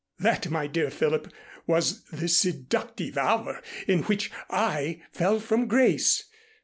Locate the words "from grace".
5.39-6.23